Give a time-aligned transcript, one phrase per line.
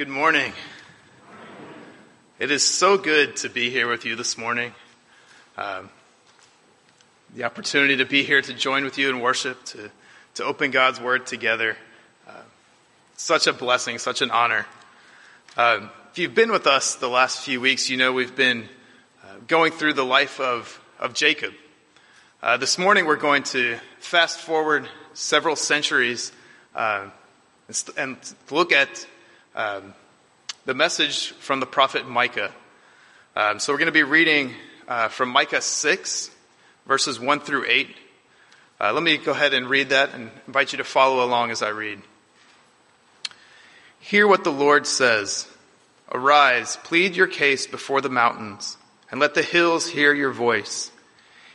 [0.00, 0.54] Good morning.
[2.38, 4.72] It is so good to be here with you this morning.
[5.58, 5.90] Um,
[7.34, 9.90] the opportunity to be here to join with you in worship, to,
[10.36, 11.76] to open God's Word together.
[12.26, 12.32] Uh,
[13.18, 14.64] such a blessing, such an honor.
[15.54, 18.70] Uh, if you've been with us the last few weeks, you know we've been
[19.22, 21.52] uh, going through the life of, of Jacob.
[22.42, 26.32] Uh, this morning we're going to fast forward several centuries
[26.74, 27.10] uh,
[27.68, 29.06] and, and look at
[29.54, 29.94] um,
[30.64, 32.52] the message from the prophet Micah.
[33.34, 34.54] Um, so we're going to be reading
[34.86, 36.30] uh, from Micah 6,
[36.86, 37.96] verses 1 through 8.
[38.80, 41.62] Uh, let me go ahead and read that and invite you to follow along as
[41.62, 42.00] I read.
[43.98, 45.46] Hear what the Lord says.
[46.12, 48.76] Arise, plead your case before the mountains,
[49.10, 50.90] and let the hills hear your voice.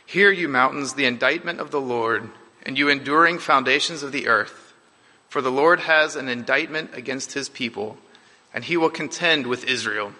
[0.06, 2.30] Hear, you mountains, the indictment of the Lord,
[2.64, 4.65] and you enduring foundations of the earth.
[5.36, 7.98] For the Lord has an indictment against his people,
[8.54, 10.12] and he will contend with Israel.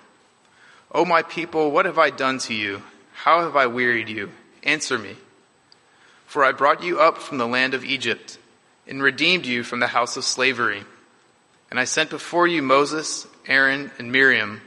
[0.92, 2.82] O my people, what have I done to you?
[3.14, 4.32] How have I wearied you?
[4.62, 5.16] Answer me.
[6.26, 8.36] For I brought you up from the land of Egypt,
[8.86, 10.84] and redeemed you from the house of slavery.
[11.70, 14.60] And I sent before you Moses, Aaron, and Miriam.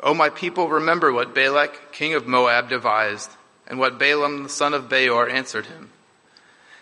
[0.00, 3.30] O my people, remember what Balak, king of Moab, devised,
[3.68, 5.90] and what Balaam, the son of Beor, answered him,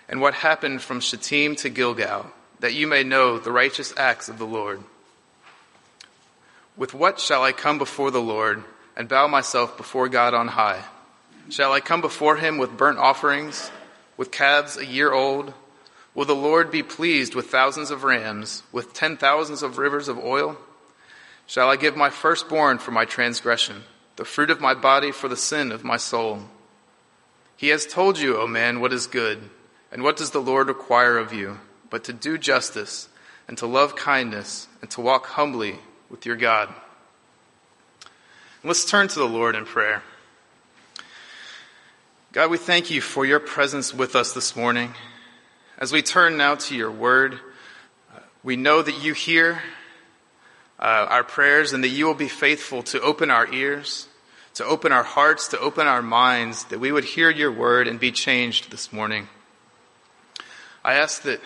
[0.08, 4.39] and what happened from Shittim to Gilgal that you may know the righteous acts of
[4.39, 4.83] the Lord.
[6.77, 8.62] With what shall I come before the Lord
[8.97, 10.84] and bow myself before God on high?
[11.48, 13.70] Shall I come before him with burnt offerings,
[14.17, 15.52] with calves a year old?
[16.14, 20.19] Will the Lord be pleased with thousands of rams, with ten thousands of rivers of
[20.19, 20.56] oil?
[21.47, 23.84] Shall I give my firstborn for my transgression,
[24.17, 26.42] the fruit of my body for the sin of my soul?
[27.56, 29.50] He has told you, O man, what is good,
[29.91, 31.58] and what does the Lord require of you?
[31.91, 33.08] But to do justice
[33.48, 35.77] and to love kindness and to walk humbly
[36.08, 36.72] with your God.
[38.62, 40.02] Let's turn to the Lord in prayer.
[42.33, 44.95] God, we thank you for your presence with us this morning.
[45.79, 47.40] As we turn now to your word,
[48.45, 49.62] we know that you hear
[50.79, 54.08] uh, our prayers and that you will be faithful to open our ears,
[54.55, 57.98] to open our hearts, to open our minds, that we would hear your word and
[57.98, 59.29] be changed this morning.
[60.84, 61.40] I ask that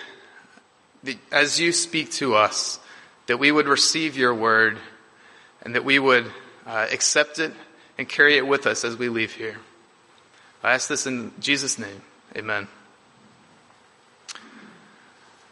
[1.31, 2.79] as you speak to us,
[3.27, 4.79] that we would receive your word
[5.63, 6.31] and that we would
[6.67, 7.53] uh, accept it
[7.99, 9.57] and carry it with us as we leave here.
[10.63, 12.03] I ask this in Jesus' name.
[12.37, 12.69] Amen.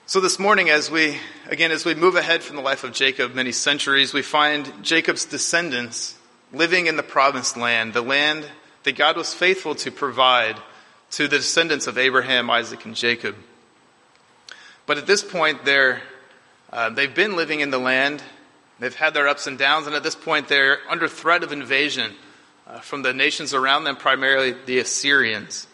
[0.06, 1.16] So this morning, as we,
[1.48, 5.24] again, as we move ahead from the life of Jacob many centuries, we find Jacob's
[5.24, 6.18] descendants
[6.52, 8.44] living in the promised land, the land
[8.82, 10.56] that God was faithful to provide
[11.12, 13.36] to the descendants of Abraham, Isaac, and Jacob.
[14.92, 16.02] But at this point, they're,
[16.70, 18.22] uh, they've been living in the land.
[18.78, 22.12] They've had their ups and downs, and at this point, they're under threat of invasion
[22.66, 25.66] uh, from the nations around them, primarily the Assyrians.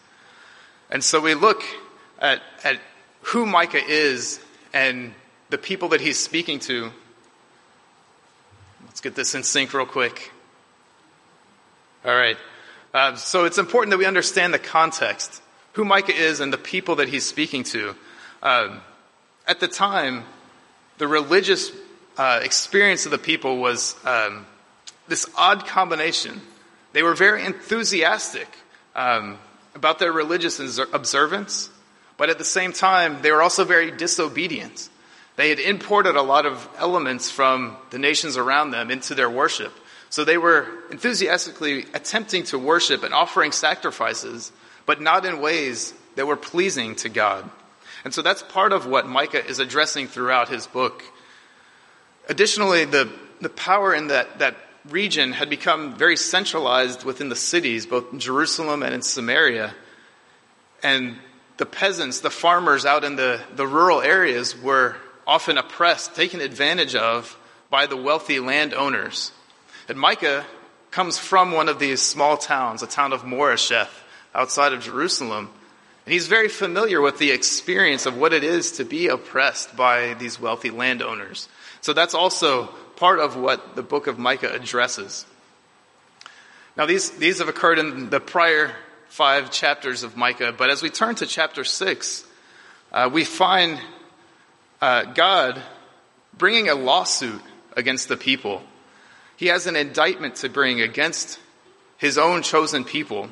[0.88, 1.64] And so we look
[2.20, 2.78] at, at
[3.22, 4.38] who Micah is
[4.72, 5.12] and
[5.50, 6.92] the people that he's speaking to.
[8.84, 10.30] Let's get this in sync real quick.
[12.04, 12.36] All right.
[12.94, 15.42] Uh, so it's important that we understand the context,
[15.72, 17.96] who Micah is and the people that he's speaking to.
[18.44, 18.80] Um,
[19.48, 20.25] at the time,
[20.98, 21.72] the religious
[22.19, 24.47] uh, experience of the people was um,
[25.09, 26.42] this odd combination.
[26.92, 28.48] They were very enthusiastic
[28.94, 29.38] um,
[29.75, 31.70] about their religious observance,
[32.19, 34.91] but at the same time, they were also very disobedient.
[35.37, 39.72] They had imported a lot of elements from the nations around them into their worship.
[40.10, 44.53] So they were enthusiastically attempting to worship and offering sacrifices,
[44.84, 47.48] but not in ways that were pleasing to God.
[48.04, 51.04] And so that's part of what Micah is addressing throughout his book.
[52.28, 53.10] Additionally, the,
[53.41, 54.56] the power in that, that
[54.88, 59.75] region had become very centralized within the cities, both in Jerusalem and in Samaria.
[60.82, 61.16] And
[61.56, 66.94] the peasants, the farmers out in the, the rural areas were often oppressed, taken advantage
[66.94, 67.37] of
[67.70, 69.32] by the wealthy landowners.
[69.88, 70.46] And Micah
[70.90, 73.90] comes from one of these small towns, a town of Moresheth,
[74.34, 75.50] outside of Jerusalem.
[76.08, 80.14] And he's very familiar with the experience of what it is to be oppressed by
[80.14, 81.50] these wealthy landowners.
[81.82, 85.26] So that's also part of what the book of Micah addresses.
[86.78, 88.75] Now, these, these have occurred in the prior
[89.08, 92.25] five chapters of Micah, but as we turn to chapter six,
[92.90, 93.78] uh, we find
[94.81, 95.60] uh, God
[96.38, 97.43] bringing a lawsuit
[97.76, 98.62] against the people.
[99.37, 101.38] He has an indictment to bring against
[101.99, 103.28] his own chosen people.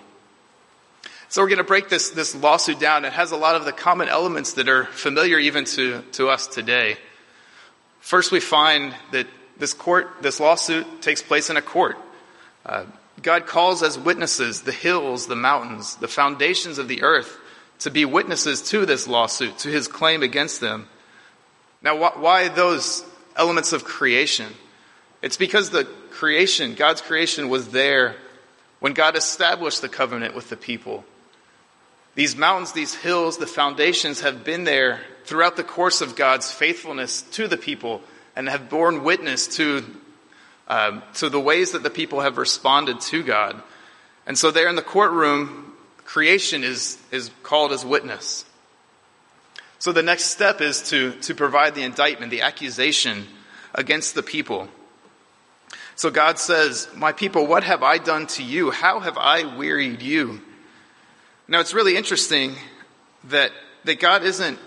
[1.29, 3.05] So we're going to break this, this lawsuit down.
[3.05, 6.47] It has a lot of the common elements that are familiar even to, to us
[6.47, 6.97] today.
[7.99, 9.27] First, we find that
[9.59, 11.97] this court, this lawsuit takes place in a court.
[12.65, 12.85] Uh,
[13.23, 17.37] God calls as witnesses the hills, the mountains, the foundations of the earth
[17.81, 20.89] to be witnesses to this lawsuit, to his claim against them.
[21.83, 24.53] Now, wh- why those elements of creation?
[25.23, 28.15] It's because the creation, God's creation, was there
[28.79, 31.05] when God established the covenant with the people.
[32.17, 37.21] These mountains, these hills, the foundations have been there throughout the course of God's faithfulness
[37.33, 38.01] to the people
[38.35, 39.85] and have borne witness to,
[40.67, 43.63] um, to the ways that the people have responded to God.
[44.27, 45.75] And so there in the courtroom,
[46.07, 48.47] creation is, is called as witness.
[49.79, 53.27] So the next step is to, to provide the indictment, the accusation
[53.75, 54.69] against the people.
[55.97, 58.71] So God says, My people, what have I done to you?
[58.71, 60.41] How have I wearied you?
[61.49, 62.55] Now it's really interesting
[63.25, 63.53] that,
[63.85, 64.59] that God isn't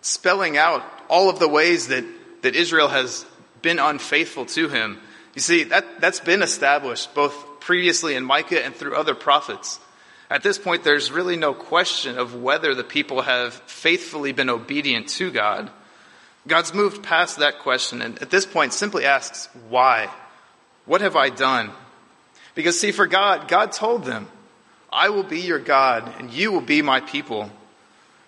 [0.00, 2.04] spelling out all of the ways that,
[2.42, 3.24] that Israel has
[3.62, 4.98] been unfaithful to him.
[5.34, 9.80] You see, that, that's been established both previously in Micah and through other prophets.
[10.30, 15.08] At this point, there's really no question of whether the people have faithfully been obedient
[15.10, 15.70] to God.
[16.46, 20.10] God's moved past that question and at this point simply asks, why?
[20.84, 21.70] What have I done?
[22.54, 24.28] Because see, for God, God told them,
[24.94, 27.50] I will be your God and you will be my people.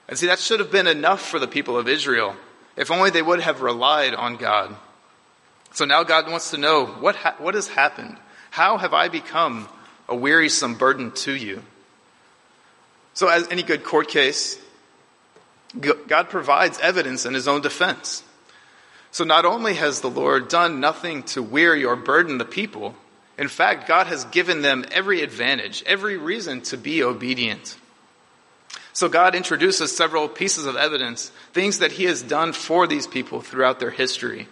[0.09, 2.37] And see, that should have been enough for the people of Israel,
[2.77, 4.77] if only they would have relied on God.
[5.73, 8.17] So now God wants to know what, ha- what has happened?
[8.51, 9.69] How have I become
[10.09, 11.63] a wearisome burden to you?
[13.15, 14.59] So, as any good court case,
[15.81, 18.23] God provides evidence in his own defense.
[19.11, 22.95] So not only has the Lord done nothing to weary or burden the people,
[23.39, 27.77] in fact, God has given them every advantage, every reason to be obedient.
[28.93, 33.43] So God introduces several pieces of evidence, things that he has done for these people
[33.43, 34.49] throughout their history.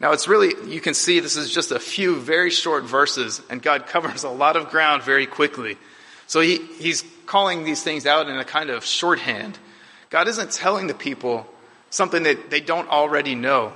[0.00, 3.60] Now it's really, you can see this is just a few very short verses and
[3.60, 5.76] God covers a lot of ground very quickly.
[6.26, 9.58] So he, he's calling these things out in a kind of shorthand.
[10.08, 11.46] God isn't telling the people
[11.90, 13.72] something that they don't already know.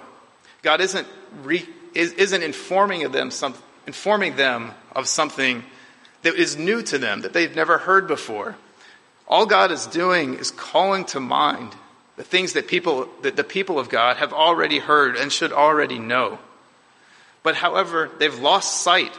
[0.63, 1.07] God isn't,
[1.43, 3.55] re, isn't informing them some,
[3.87, 5.65] informing them of something
[6.23, 8.57] that is new to them, that they've never heard before.
[9.27, 11.75] All God is doing is calling to mind
[12.17, 15.99] the things that people, that the people of God have already heard and should already
[15.99, 16.39] know.
[17.43, 19.19] But however, they've lost sight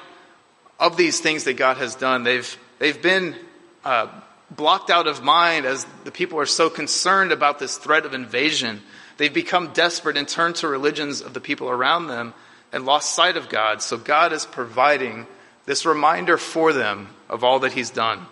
[0.80, 2.24] of these things that God has done.
[2.24, 3.36] They've, they've been
[3.84, 4.08] uh,
[4.52, 8.82] blocked out of mind as the people are so concerned about this threat of invasion.
[9.18, 12.34] They've become desperate and turned to religions of the people around them
[12.74, 13.82] and lost sight of God.
[13.82, 15.28] So God is providing
[15.66, 18.26] this reminder for them of all that He's done.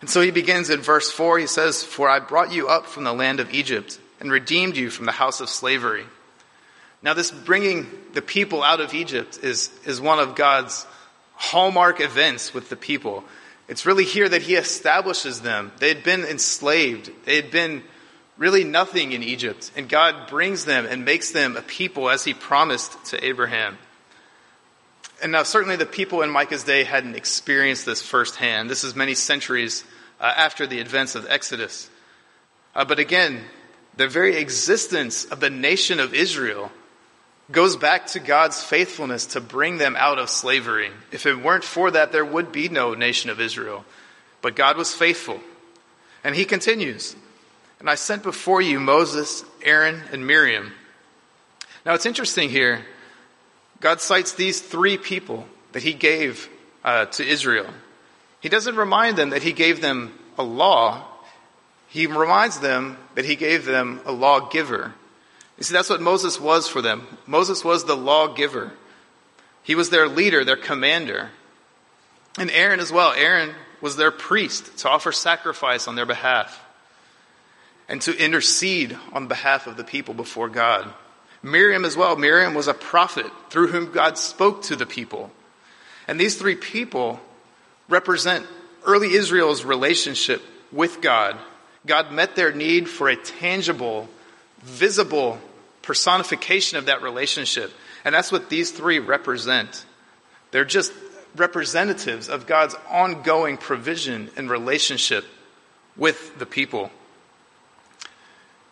[0.00, 1.38] And so he begins in verse 4.
[1.38, 4.90] He says, For I brought you up from the land of Egypt and redeemed you
[4.90, 6.04] from the house of slavery.
[7.02, 10.86] Now, this bringing the people out of Egypt is, is one of God's
[11.34, 13.24] hallmark events with the people.
[13.68, 15.72] It's really here that he establishes them.
[15.78, 17.10] They had been enslaved.
[17.24, 17.82] They had been
[18.38, 19.70] really nothing in Egypt.
[19.76, 23.76] And God brings them and makes them a people as he promised to Abraham.
[25.20, 28.70] And now certainly the people in Micah's day hadn't experienced this firsthand.
[28.70, 29.84] This is many centuries
[30.20, 31.90] uh, after the events of Exodus.
[32.74, 33.42] Uh, but again,
[33.96, 36.70] the very existence of the nation of Israel
[37.50, 40.90] goes back to God's faithfulness to bring them out of slavery.
[41.10, 43.84] If it weren't for that, there would be no nation of Israel.
[44.42, 45.40] But God was faithful.
[46.22, 47.16] And he continues,
[47.80, 50.72] And I sent before you Moses, Aaron, and Miriam.
[51.86, 52.84] Now it's interesting here.
[53.80, 56.48] God cites these three people that he gave
[56.84, 57.68] uh, to Israel.
[58.40, 61.04] He doesn't remind them that he gave them a law.
[61.88, 64.94] He reminds them that he gave them a lawgiver.
[65.56, 67.06] You see, that's what Moses was for them.
[67.26, 68.72] Moses was the lawgiver.
[69.62, 71.30] He was their leader, their commander.
[72.38, 73.12] And Aaron as well.
[73.12, 76.64] Aaron was their priest to offer sacrifice on their behalf
[77.88, 80.92] and to intercede on behalf of the people before God.
[81.42, 82.16] Miriam as well.
[82.16, 85.30] Miriam was a prophet through whom God spoke to the people.
[86.06, 87.20] And these three people
[87.88, 88.46] represent
[88.84, 90.42] early Israel's relationship
[90.72, 91.38] with God.
[91.86, 94.08] God met their need for a tangible,
[94.62, 95.38] visible
[95.82, 97.72] personification of that relationship.
[98.04, 99.84] And that's what these three represent.
[100.50, 100.92] They're just
[101.36, 105.24] representatives of God's ongoing provision and relationship
[105.96, 106.90] with the people.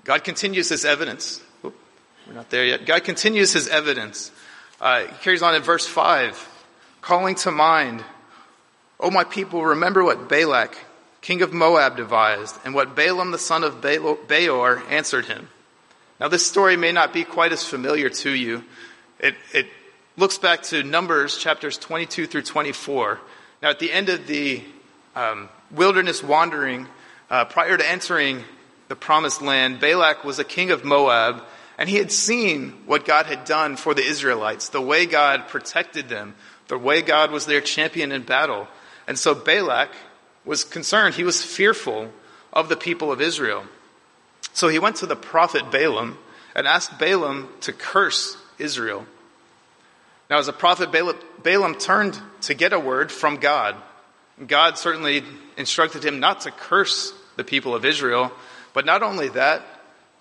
[0.07, 1.43] God continues his evidence.
[1.65, 1.75] Oop,
[2.29, 2.87] we're not there yet.
[2.87, 4.31] God continues his evidence.
[4.81, 6.65] Uh, he carries on in verse 5,
[7.01, 8.05] calling to mind,
[9.01, 10.79] O my people, remember what Balak,
[11.23, 15.49] king of Moab, devised, and what Balaam the son of Beor answered him.
[16.21, 18.63] Now, this story may not be quite as familiar to you.
[19.19, 19.67] It, it
[20.17, 23.19] looks back to Numbers chapters 22 through 24.
[23.61, 24.63] Now, at the end of the
[25.17, 26.87] um, wilderness wandering,
[27.29, 28.45] uh, prior to entering
[28.89, 31.43] the promised land, Balak was a king of Moab,
[31.79, 36.09] and he had seen what God had done for the Israelites, the way God protected
[36.09, 36.35] them,
[36.69, 38.69] the way God was their champion in battle.
[39.07, 39.91] And so Balak
[40.45, 41.15] was concerned.
[41.15, 42.11] He was fearful
[42.53, 43.65] of the people of Israel.
[44.53, 46.19] So he went to the prophet Balaam
[46.55, 49.07] and asked Balaam to curse Israel.
[50.31, 50.91] Now, as a prophet,
[51.43, 53.77] Balaam turned to get a word from God.
[54.45, 55.23] God certainly
[55.57, 58.33] instructed him not to curse the people of Israel,
[58.77, 59.63] but not only that,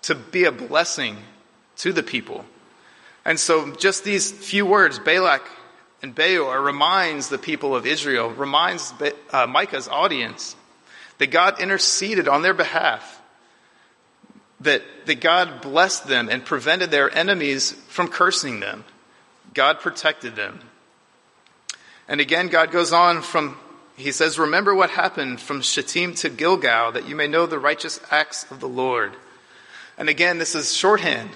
[0.00, 1.18] to be a blessing
[1.76, 2.42] to the people.
[3.22, 5.46] And so, just these few words, Balak
[6.00, 8.94] and Beor, reminds the people of Israel, reminds
[9.30, 10.56] uh, Micah's audience
[11.18, 13.20] that God interceded on their behalf,
[14.60, 18.86] that, that God blessed them and prevented their enemies from cursing them.
[19.52, 20.60] God protected them.
[22.08, 23.58] And again, God goes on from,
[23.96, 28.00] he says, Remember what happened from Shittim to Gilgal, that you may know the righteous
[28.10, 29.12] acts of the Lord.
[29.96, 31.30] And again, this is shorthand.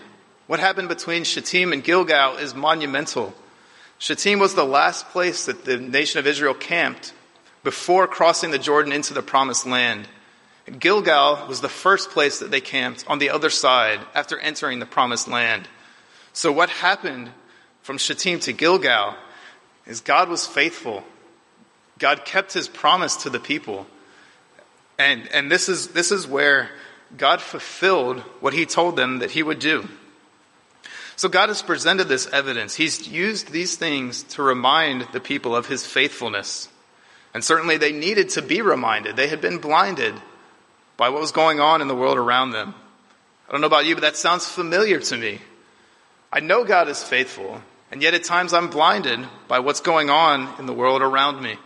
[0.47, 3.35] What happened between Shittim and Gilgal is monumental.
[3.99, 7.12] Shittim was the last place that the nation of Israel camped
[7.62, 10.09] before crossing the Jordan into the promised land.
[10.79, 14.87] Gilgal was the first place that they camped on the other side after entering the
[14.87, 15.69] promised land.
[16.33, 17.31] So what happened
[17.83, 19.17] from Shittim to Gilgal
[19.87, 21.05] is God was faithful.
[22.00, 23.87] God kept his promise to the people.
[24.99, 26.71] And, and this, is, this is where
[27.16, 29.88] God fulfilled what he told them that he would do.
[31.14, 32.75] So God has presented this evidence.
[32.75, 36.69] He's used these things to remind the people of his faithfulness.
[37.35, 39.16] And certainly they needed to be reminded.
[39.16, 40.14] They had been blinded
[40.97, 42.75] by what was going on in the world around them.
[43.49, 45.40] I don't know about you, but that sounds familiar to me.
[46.33, 50.49] I know God is faithful, and yet at times I'm blinded by what's going on
[50.59, 51.59] in the world around me.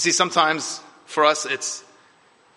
[0.00, 1.84] You see, sometimes for us it's,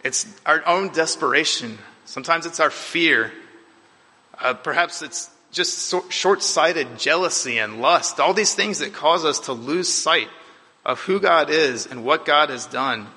[0.02, 1.78] it's our own desperation.
[2.06, 3.34] Sometimes it's our fear.
[4.40, 8.22] Uh, perhaps it's just so short-sighted jealousy and lust.
[8.22, 10.30] All these things that cause us to lose sight
[10.86, 13.08] of who God is and what God has done.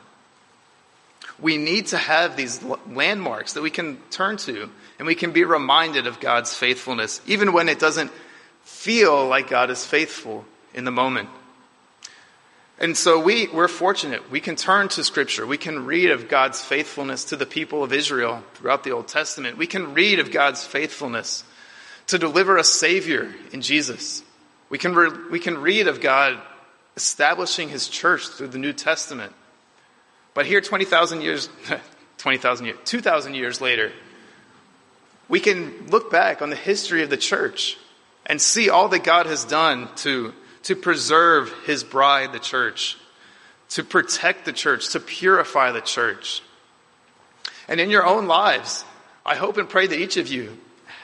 [1.39, 4.69] We need to have these landmarks that we can turn to
[4.99, 8.11] and we can be reminded of God's faithfulness, even when it doesn't
[8.65, 11.29] feel like God is faithful in the moment.
[12.79, 14.31] And so we, we're fortunate.
[14.31, 15.47] We can turn to Scripture.
[15.47, 19.57] We can read of God's faithfulness to the people of Israel throughout the Old Testament.
[19.57, 21.43] We can read of God's faithfulness
[22.09, 24.23] to deliver a Savior in Jesus.
[24.69, 26.39] We can, re- we can read of God
[26.97, 29.33] establishing His church through the New Testament.
[30.35, 31.49] But here, 20,000 years,
[32.19, 33.91] 20,000 years, 2,000 years later,
[35.29, 37.79] we can look back on the history of the church
[38.27, 40.35] and see all that God has done to,
[40.67, 42.97] to preserve his bride, the church,
[43.69, 46.43] to protect the church, to purify the church.
[47.69, 48.85] And in your own lives,
[49.25, 50.59] I hope and pray that each of you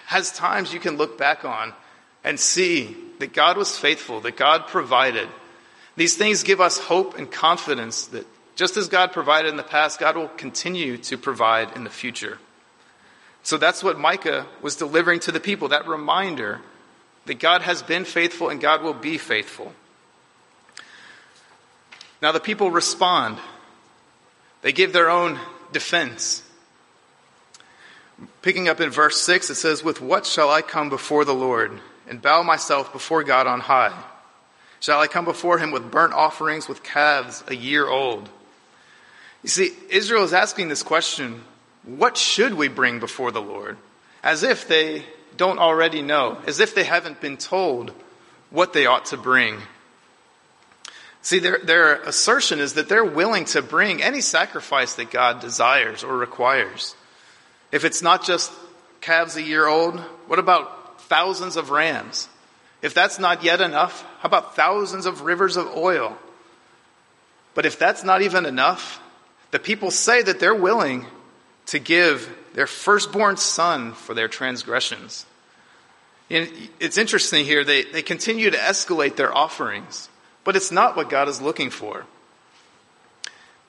[0.07, 1.73] has times you can look back on
[2.25, 5.29] and see that God was faithful, that God provided.
[5.95, 8.27] These things give us hope and confidence that
[8.57, 12.39] just as God provided in the past, God will continue to provide in the future.
[13.45, 16.61] So that's what Micah was delivering to the people, that reminder
[17.27, 19.73] that God has been faithful and God will be faithful.
[22.21, 23.39] Now the people respond.
[24.63, 25.39] They give their own
[25.73, 26.43] defense.
[28.43, 31.81] Picking up in verse 6, it says, With what shall I come before the Lord
[32.09, 33.97] and bow myself before God on high?
[34.79, 38.29] Shall I come before him with burnt offerings, with calves a year old?
[39.43, 41.43] You see, Israel is asking this question
[41.85, 43.77] what should we bring before the Lord?
[44.23, 45.05] As if they
[45.37, 47.93] don't already know, as if they haven't been told
[48.51, 49.61] what they ought to bring.
[51.23, 56.03] See, their, their assertion is that they're willing to bring any sacrifice that God desires
[56.03, 56.97] or requires.
[57.71, 58.53] If it's not just
[59.01, 62.29] calves a year old, what about thousands of rams?
[62.83, 66.19] If that's not yet enough, how about thousands of rivers of oil?
[67.55, 69.01] But if that's not even enough,
[69.53, 71.07] the people say that they're willing
[71.67, 75.27] to give their firstborn son for their transgressions.
[76.31, 80.09] And it's interesting here, they, they continue to escalate their offerings,
[80.45, 82.07] but it's not what God is looking for.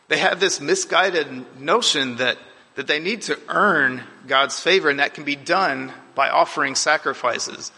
[0.07, 2.37] They have this misguided notion that,
[2.75, 7.71] that they need to earn God's favor, and that can be done by offering sacrifices.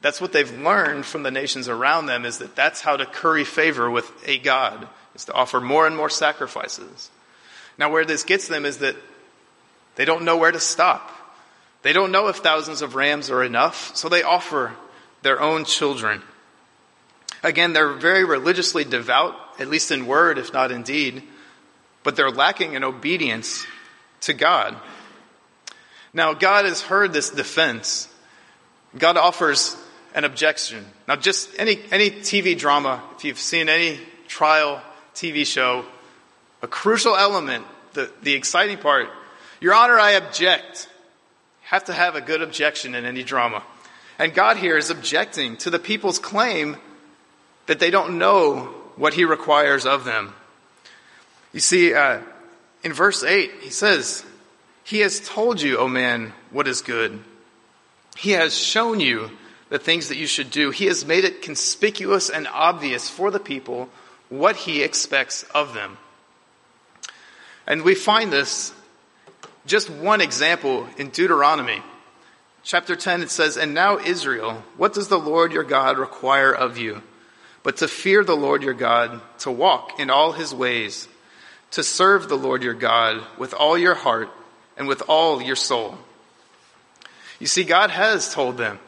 [0.00, 3.44] That's what they've learned from the nations around them is that that's how to curry
[3.44, 7.10] favor with a God, is to offer more and more sacrifices.
[7.76, 8.96] Now where this gets them is that
[9.98, 11.10] they don't know where to stop.
[11.82, 14.76] They don't know if thousands of rams are enough, so they offer
[15.22, 16.22] their own children.
[17.42, 21.24] Again, they're very religiously devout, at least in word, if not in deed,
[22.04, 23.66] but they're lacking in obedience
[24.20, 24.76] to God.
[26.12, 28.06] Now, God has heard this defense.
[28.96, 29.76] God offers
[30.14, 30.86] an objection.
[31.08, 34.80] Now, just any, any TV drama, if you've seen any trial
[35.16, 35.84] TV show,
[36.62, 37.64] a crucial element,
[37.94, 39.08] the, the exciting part,
[39.60, 40.88] Your Honor, I object.
[41.62, 43.62] Have to have a good objection in any drama.
[44.18, 46.76] And God here is objecting to the people's claim
[47.66, 50.32] that they don't know what He requires of them.
[51.52, 52.20] You see, uh,
[52.82, 54.24] in verse 8, He says,
[54.84, 57.22] He has told you, O man, what is good.
[58.16, 59.30] He has shown you
[59.68, 60.70] the things that you should do.
[60.70, 63.88] He has made it conspicuous and obvious for the people
[64.28, 65.98] what He expects of them.
[67.66, 68.72] And we find this
[69.68, 71.82] just one example in Deuteronomy.
[72.64, 76.78] Chapter 10, it says, And now, Israel, what does the Lord your God require of
[76.78, 77.02] you?
[77.62, 81.06] But to fear the Lord your God, to walk in all his ways,
[81.72, 84.30] to serve the Lord your God with all your heart
[84.76, 85.98] and with all your soul.
[87.38, 88.78] You see, God has told them,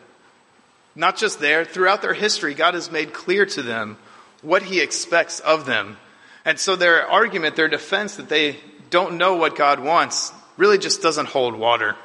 [0.94, 3.99] not just there, throughout their history, God has made clear to them
[4.42, 5.99] what he expects of them.
[6.44, 8.56] And so their argument, their defense that they
[8.88, 11.96] don't know what God wants really just doesn't hold water.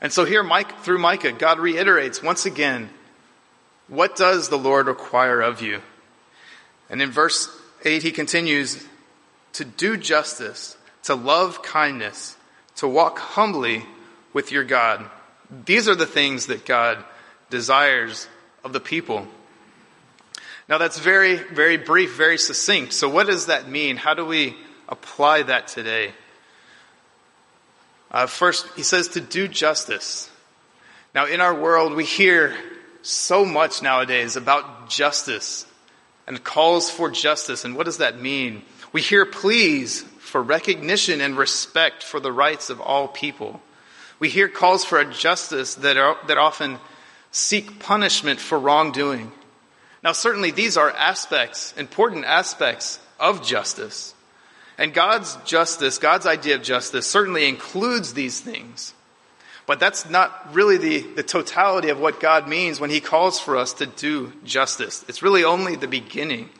[0.00, 2.88] And so here, Mike, through Micah, God reiterates once again,
[3.88, 5.82] what does the Lord require of you?
[6.88, 7.48] And in verse
[7.84, 8.86] 8, he continues
[9.54, 12.36] to do justice, to love kindness,
[12.76, 13.84] to walk humbly
[14.32, 15.04] with your God.
[15.64, 17.02] These are the things that God
[17.50, 18.28] desires
[18.62, 19.26] of the people.
[20.68, 22.92] Now that's very, very brief, very succinct.
[22.92, 23.96] So what does that mean?
[23.96, 24.56] How do we
[24.88, 26.12] apply that today?
[28.10, 30.30] Uh, first, he says to do justice.
[31.14, 32.56] Now, in our world, we hear
[33.02, 35.66] so much nowadays about justice
[36.26, 37.64] and calls for justice.
[37.64, 38.62] And what does that mean?
[38.92, 43.60] We hear pleas for recognition and respect for the rights of all people.
[44.18, 46.78] We hear calls for a justice that, are, that often
[47.30, 49.30] seek punishment for wrongdoing.
[50.02, 54.14] Now, certainly these are aspects, important aspects of justice.
[54.78, 58.92] And God's justice, God's idea of justice certainly includes these things.
[59.66, 63.56] But that's not really the, the totality of what God means when he calls for
[63.56, 65.04] us to do justice.
[65.08, 66.50] It's really only the beginning.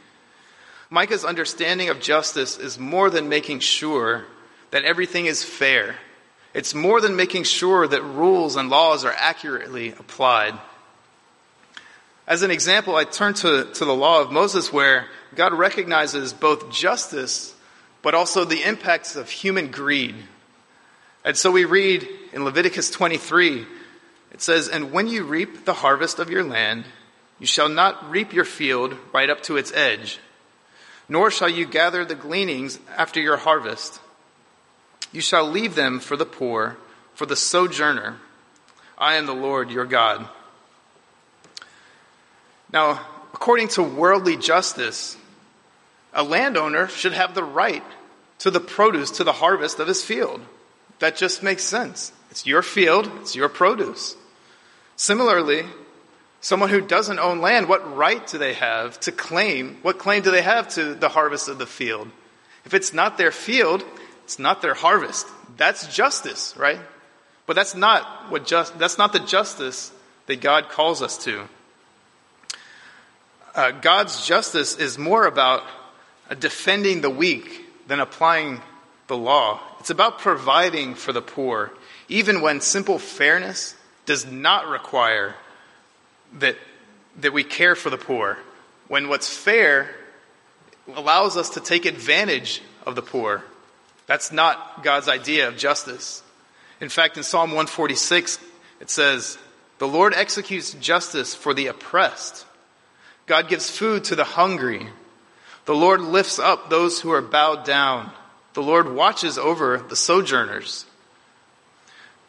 [0.90, 4.24] Micah's understanding of justice is more than making sure
[4.70, 5.96] that everything is fair.
[6.54, 10.58] It's more than making sure that rules and laws are accurately applied.
[12.26, 16.72] As an example, I turn to, to the law of Moses where God recognizes both
[16.72, 17.54] justice
[18.06, 20.14] but also the impacts of human greed.
[21.24, 23.66] And so we read in Leviticus 23,
[24.30, 26.84] it says, And when you reap the harvest of your land,
[27.40, 30.20] you shall not reap your field right up to its edge,
[31.08, 33.98] nor shall you gather the gleanings after your harvest.
[35.10, 36.76] You shall leave them for the poor,
[37.12, 38.18] for the sojourner.
[38.96, 40.28] I am the Lord your God.
[42.72, 45.16] Now, according to worldly justice,
[46.16, 47.84] a landowner should have the right
[48.38, 50.40] to the produce, to the harvest of his field.
[50.98, 52.12] That just makes sense.
[52.30, 54.16] It's your field, it's your produce.
[54.96, 55.66] Similarly,
[56.40, 60.30] someone who doesn't own land, what right do they have to claim, what claim do
[60.30, 62.10] they have to the harvest of the field?
[62.64, 63.84] If it's not their field,
[64.24, 65.26] it's not their harvest.
[65.58, 66.80] That's justice, right?
[67.44, 69.92] But that's not what just, that's not the justice
[70.26, 71.46] that God calls us to.
[73.54, 75.62] Uh, God's justice is more about
[76.34, 78.60] defending the weak than applying
[79.06, 79.60] the law.
[79.80, 81.72] It's about providing for the poor,
[82.08, 85.34] even when simple fairness does not require
[86.34, 86.56] that,
[87.20, 88.38] that we care for the poor.
[88.88, 89.90] When what's fair
[90.94, 93.42] allows us to take advantage of the poor.
[94.06, 96.22] That's not God's idea of justice.
[96.80, 98.38] In fact, in Psalm 146,
[98.80, 99.38] it says,
[99.78, 102.46] The Lord executes justice for the oppressed.
[103.26, 104.86] God gives food to the hungry.
[105.66, 108.10] The Lord lifts up those who are bowed down.
[108.54, 110.86] The Lord watches over the sojourners.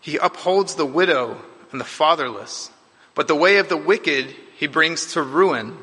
[0.01, 1.39] He upholds the widow
[1.71, 2.71] and the fatherless,
[3.15, 5.77] but the way of the wicked he brings to ruin.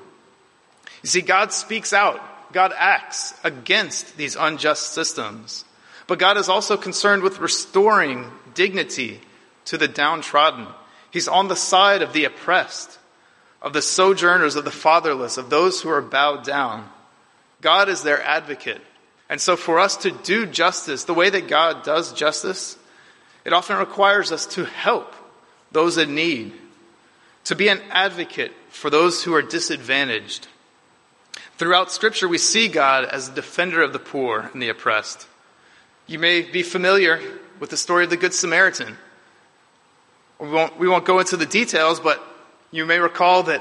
[1.02, 2.20] You see, God speaks out.
[2.52, 5.64] God acts against these unjust systems.
[6.06, 9.20] But God is also concerned with restoring dignity
[9.66, 10.66] to the downtrodden.
[11.10, 12.98] He's on the side of the oppressed,
[13.62, 16.88] of the sojourners, of the fatherless, of those who are bowed down.
[17.64, 18.83] God is their advocate.
[19.31, 22.77] And so for us to do justice, the way that God does justice,
[23.46, 25.14] it often requires us to help
[25.72, 26.53] those in need.
[27.44, 30.48] to be an advocate for those who are disadvantaged.
[31.57, 35.27] Throughout Scripture, we see God as a defender of the poor and the oppressed.
[36.07, 37.20] You may be familiar
[37.61, 38.96] with the story of the Good Samaritan.
[40.40, 42.22] We won't, we won't go into the details, but
[42.70, 43.61] you may recall that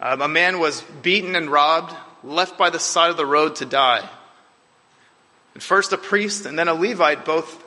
[0.00, 3.64] um, a man was beaten and robbed, left by the side of the road to
[3.64, 4.08] die.
[5.54, 7.64] And first, a priest and then a Levite both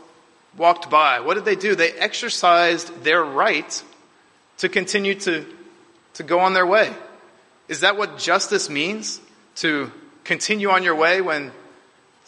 [0.58, 1.20] walked by.
[1.20, 1.76] What did they do?
[1.76, 3.84] They exercised their right
[4.60, 5.46] to continue to,
[6.16, 6.94] to go on their way.
[7.68, 9.20] Is that what justice means?
[9.58, 9.92] To
[10.24, 11.52] continue on your way when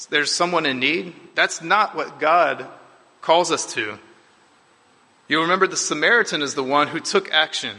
[0.10, 1.14] there's someone in need?
[1.36, 2.68] That's not what God
[3.22, 3.98] calls us to.
[5.28, 7.78] You remember the Samaritan is the one who took action,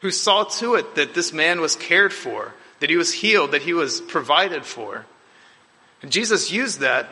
[0.00, 3.62] who saw to it that this man was cared for, that he was healed, that
[3.62, 5.06] he was provided for.
[6.02, 7.08] And Jesus used that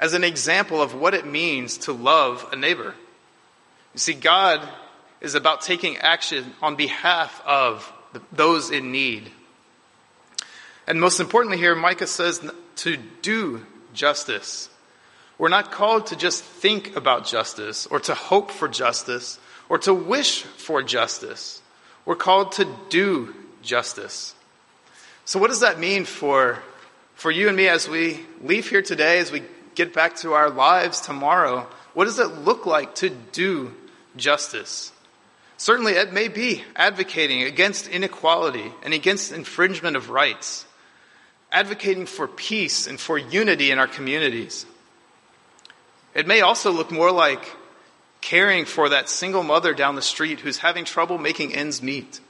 [0.00, 2.92] as an example of what it means to love a neighbor.
[3.94, 4.68] You see, God
[5.20, 7.92] is about taking action on behalf of
[8.32, 9.30] those in need.
[10.88, 12.44] And most importantly, here, Micah says
[12.78, 14.68] to do justice.
[15.38, 19.94] We're not called to just think about justice or to hope for justice or to
[19.94, 21.62] wish for justice.
[22.04, 24.32] We're called to do justice.
[25.26, 26.60] So, what does that mean for,
[27.16, 29.42] for you and me as we leave here today, as we
[29.74, 31.66] get back to our lives tomorrow?
[31.94, 33.74] What does it look like to do
[34.16, 34.92] justice?
[35.56, 40.64] Certainly, it may be advocating against inequality and against infringement of rights,
[41.50, 44.64] advocating for peace and for unity in our communities.
[46.14, 47.44] It may also look more like
[48.20, 52.20] caring for that single mother down the street who's having trouble making ends meet.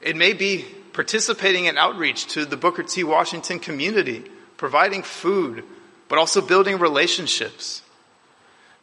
[0.00, 3.04] It may be participating in outreach to the Booker T.
[3.04, 4.24] Washington community,
[4.56, 5.64] providing food,
[6.08, 7.82] but also building relationships.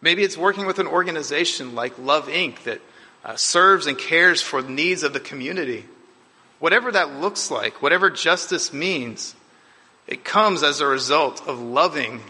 [0.02, 2.64] Maybe it's working with an organization like Love Inc.
[2.64, 2.82] that
[3.24, 5.86] uh, serves and cares for the needs of the community.
[6.60, 9.34] Whatever that looks like, whatever justice means,
[10.06, 12.22] it comes as a result of loving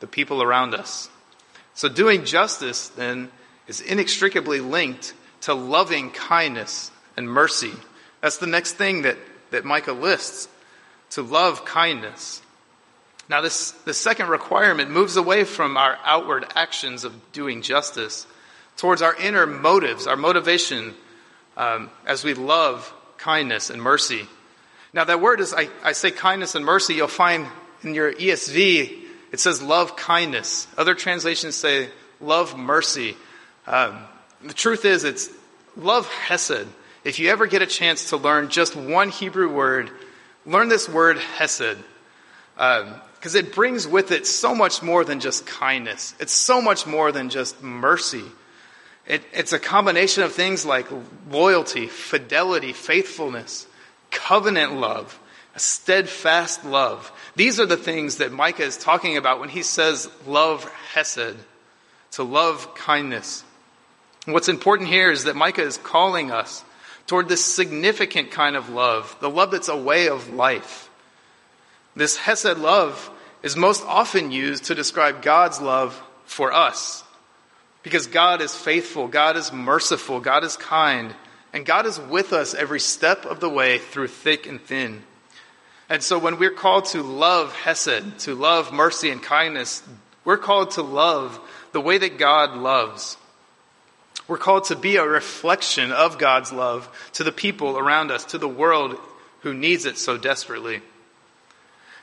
[0.00, 1.10] the people around us.
[1.74, 3.30] So doing justice then
[3.66, 7.72] is inextricably linked to loving kindness and mercy.
[8.22, 9.18] That's the next thing that,
[9.50, 10.48] that Micah lists
[11.10, 12.40] to love kindness.
[13.28, 18.26] Now, this, the second requirement moves away from our outward actions of doing justice
[18.78, 20.94] towards our inner motives, our motivation
[21.58, 24.26] um, as we love kindness and mercy.
[24.94, 27.46] Now, that word is, I, I say kindness and mercy, you'll find
[27.82, 30.68] in your ESV it says love kindness.
[30.76, 31.88] Other translations say
[32.20, 33.16] love mercy.
[33.66, 33.98] Um,
[34.44, 35.30] the truth is, it's
[35.74, 36.68] love hesed.
[37.04, 39.90] If you ever get a chance to learn just one Hebrew word,
[40.46, 41.78] learn this word hesed.
[42.54, 46.14] Because um, it brings with it so much more than just kindness.
[46.20, 48.24] It's so much more than just mercy.
[49.06, 50.86] It, it's a combination of things like
[51.28, 53.66] loyalty, fidelity, faithfulness,
[54.12, 55.18] covenant love,
[55.56, 57.10] a steadfast love.
[57.34, 61.36] These are the things that Micah is talking about when he says love hesed,
[62.12, 63.42] to love kindness.
[64.26, 66.62] what's important here is that Micah is calling us
[67.06, 70.90] toward this significant kind of love, the love that's a way of life.
[71.94, 73.10] This hesed love
[73.42, 77.04] is most often used to describe God's love for us.
[77.82, 81.14] Because God is faithful, God is merciful, God is kind,
[81.52, 85.02] and God is with us every step of the way through thick and thin.
[85.88, 89.82] And so when we're called to love Hesed, to love mercy and kindness,
[90.24, 91.38] we're called to love
[91.72, 93.16] the way that God loves.
[94.28, 98.38] We're called to be a reflection of God's love to the people around us, to
[98.38, 98.96] the world
[99.40, 100.80] who needs it so desperately.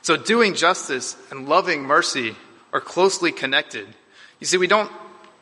[0.01, 2.35] So doing justice and loving mercy
[2.73, 3.87] are closely connected.
[4.39, 4.91] You see, we don't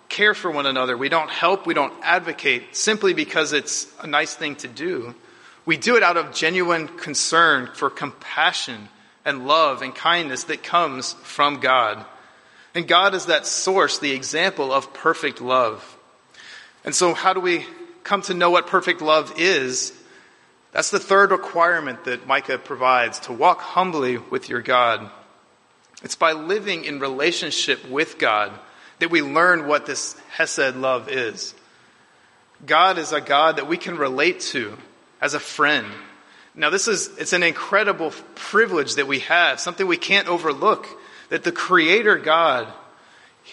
[0.10, 0.98] care for one another.
[0.98, 1.66] We don't help.
[1.66, 5.16] We don't advocate simply because it's a nice thing to do.
[5.66, 8.90] We do it out of genuine concern for compassion
[9.26, 12.06] and love and kindness that comes from God.
[12.74, 15.97] And God is that source, the example of perfect love.
[16.88, 17.66] And so, how do we
[18.06, 19.92] come to know what perfect love is?
[20.72, 25.12] That's the third requirement that Micah provides to walk humbly with your God.
[26.02, 28.54] It's by living in relationship with God
[29.00, 31.54] that we learn what this Hesed love is.
[32.66, 34.78] God is a God that we can relate to
[35.20, 35.88] as a friend.
[36.56, 40.88] Now this is, it's an incredible privilege that we have, something we can't overlook,
[41.28, 42.66] that the Creator God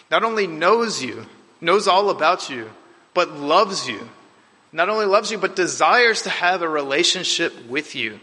[0.09, 1.27] not only knows you,
[1.61, 2.70] knows all about you,
[3.14, 4.09] but loves you.
[4.72, 8.18] Not only loves you, but desires to have a relationship with you.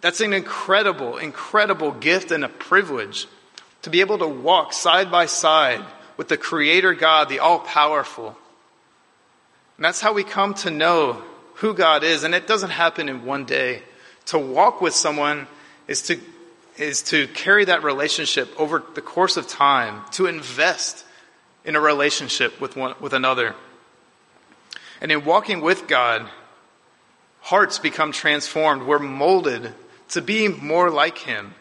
[0.00, 3.26] That's an incredible, incredible gift and a privilege
[3.82, 5.84] to be able to walk side by side
[6.16, 8.36] with the Creator God, the all powerful.
[9.76, 11.22] And that's how we come to know
[11.54, 12.22] who God is.
[12.22, 13.82] And it doesn't happen in one day.
[14.26, 15.46] To walk with someone
[15.88, 16.18] is to,
[16.76, 21.04] is to carry that relationship over the course of time, to invest
[21.66, 23.54] in a relationship with one, with another.
[25.00, 26.30] And in walking with God,
[27.40, 28.84] hearts become transformed.
[28.84, 29.74] We're molded
[30.10, 31.54] to be more like Him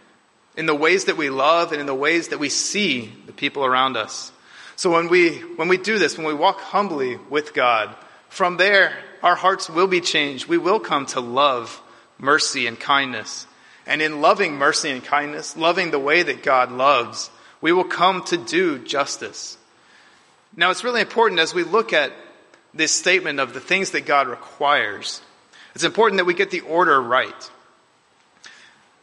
[0.55, 3.65] in the ways that we love and in the ways that we see the people
[3.65, 4.31] around us.
[4.77, 7.95] So when we, when we do this, when we walk humbly with God,
[8.29, 10.47] from there, our hearts will be changed.
[10.47, 11.81] We will come to love,
[12.17, 13.47] mercy, and kindness.
[13.87, 17.29] And in loving mercy and kindness, loving the way that God loves,
[17.61, 19.57] we will come to do justice.
[20.57, 22.13] Now, it's really important as we look at
[22.73, 25.21] this statement of the things that God requires,
[25.73, 27.51] it's important that we get the order right.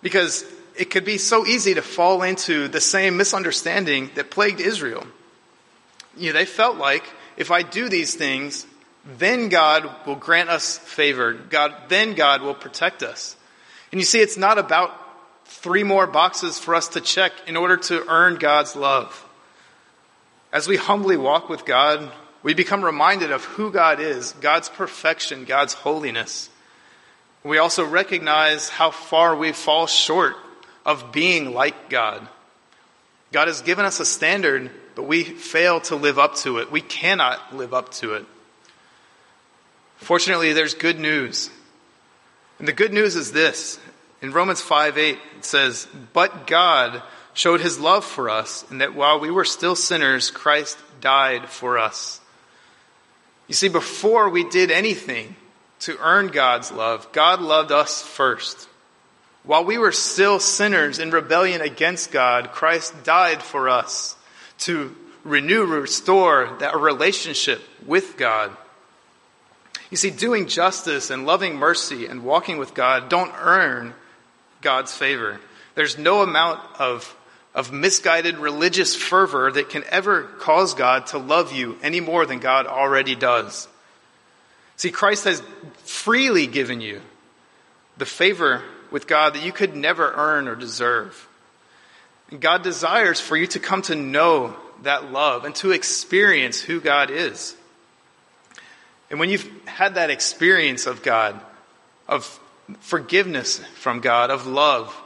[0.03, 0.45] Because
[0.77, 5.07] it could be so easy to fall into the same misunderstanding that plagued Israel.
[6.17, 7.05] You know, they felt like
[7.37, 8.67] if I do these things,
[9.19, 11.33] then God will grant us favor.
[11.33, 13.37] God, then God will protect us.
[13.91, 14.91] And you see, it's not about
[15.45, 19.22] three more boxes for us to check in order to earn God's love.
[20.53, 22.13] As we humbly walk with God,
[22.43, 26.51] we become reminded of who God is, God's perfection, God's holiness.
[27.43, 30.37] We also recognize how far we fall short
[30.85, 32.29] of being like God.
[33.33, 36.71] God has given us a standard, but we fail to live up to it.
[36.71, 38.27] We cannot live up to it.
[39.97, 41.49] Fortunately, there's good news.
[42.59, 43.79] And the good news is this.
[44.21, 47.03] In Romans 5 8, it says, But God
[47.35, 51.79] showed his love for us, and that while we were still sinners, Christ died for
[51.79, 52.21] us.
[53.49, 55.37] You see, before we did anything
[55.81, 58.69] to earn God's love, God loved us first.
[59.45, 64.17] While we were still sinners in rebellion against God, Christ died for us
[64.61, 68.57] to renew, restore that relationship with God.
[69.91, 73.95] You see, doing justice and loving mercy and walking with God don't earn
[74.61, 75.41] God's favor.
[75.75, 77.15] There's no amount of,
[77.55, 82.39] of misguided religious fervor that can ever cause God to love you any more than
[82.39, 83.69] God already does.
[84.77, 85.43] See, Christ has
[85.85, 87.03] freely given you
[87.99, 91.29] the favor with God that you could never earn or deserve.
[92.31, 96.81] And God desires for you to come to know that love and to experience who
[96.81, 97.55] God is.
[99.11, 101.39] And when you've had that experience of God,
[102.09, 102.41] of
[102.81, 104.99] forgiveness from God, of love,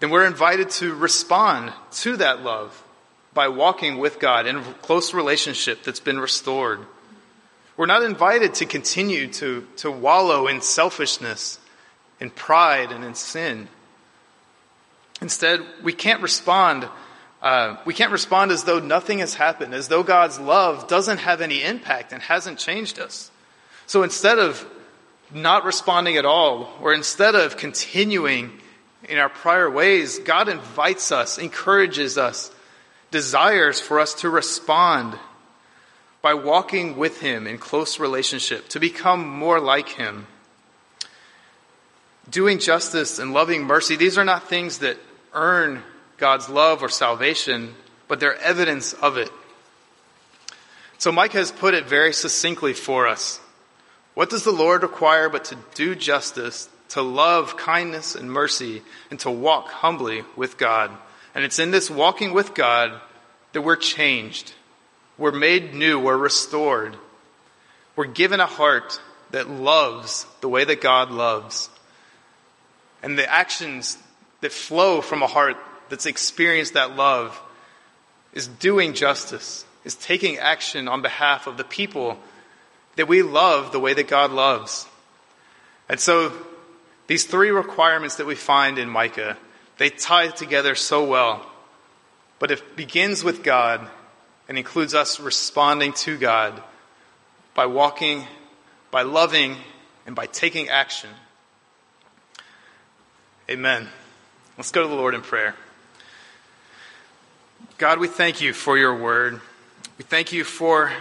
[0.00, 2.84] then we're invited to respond to that love
[3.34, 6.80] by walking with God in a close relationship that's been restored.
[7.76, 11.60] We're not invited to continue to, to wallow in selfishness
[12.20, 13.68] in pride and in sin.
[15.20, 16.88] Instead, we can't respond.
[17.40, 21.40] Uh, we can't respond as though nothing has happened, as though God's love doesn't have
[21.40, 23.30] any impact and hasn't changed us.
[23.86, 24.68] So instead of
[25.32, 28.60] not responding at all, or instead of continuing
[29.08, 32.50] in our prior ways, God invites us, encourages us,
[33.10, 35.18] desires for us to respond
[36.20, 40.26] by walking with Him in close relationship, to become more like Him
[42.30, 44.98] doing justice and loving mercy, these are not things that
[45.32, 45.82] earn
[46.16, 47.74] God's love or salvation,
[48.06, 49.30] but they're evidence of it.
[50.98, 53.40] So Mike has put it very succinctly for us.
[54.14, 59.20] What does the Lord require but to do justice, to love kindness and mercy, and
[59.20, 60.90] to walk humbly with God?
[61.34, 63.00] And it's in this walking with God
[63.52, 64.54] that we're changed.
[65.16, 65.98] We're made new.
[65.98, 66.96] We're restored.
[67.96, 71.68] We're given a heart that loves the way that God loves
[73.02, 73.98] and the actions
[74.40, 75.56] that flow from a heart
[75.88, 77.40] that's experienced that love
[78.32, 82.18] is doing justice, is taking action on behalf of the people
[82.96, 84.86] that we love the way that God loves.
[85.88, 86.32] And so
[87.08, 89.36] these three requirements that we find in Micah,
[89.78, 91.44] they tie together so well.
[92.38, 93.88] But it begins with God
[94.48, 96.62] and includes us responding to God
[97.54, 98.26] by walking,
[98.90, 99.56] by loving,
[100.06, 101.10] and by taking action.
[103.50, 103.88] Amen.
[104.56, 105.54] Let's go to the Lord in prayer.
[107.78, 109.40] God, we thank you for your word.
[109.96, 110.92] We thank you for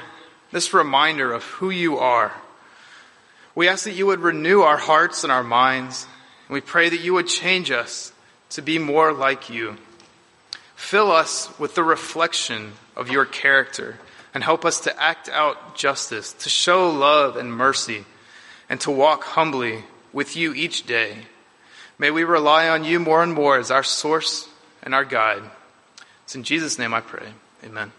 [0.52, 2.32] this reminder of who you are.
[3.58, 6.06] We ask that you would renew our hearts and our minds,
[6.48, 8.14] and we pray that you would change us
[8.52, 9.78] to be more like you.
[10.76, 13.98] Fill us with the reflection of your character
[14.32, 18.06] and help us to act out justice, to show love and mercy,
[18.70, 21.24] and to walk humbly with you each day.
[21.98, 24.48] May we rely on you more and more as our source
[24.84, 25.42] and our guide.
[26.26, 27.30] It's in Jesus' name I pray.
[27.64, 27.92] Amen.